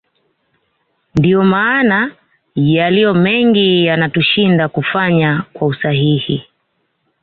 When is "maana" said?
1.43-2.11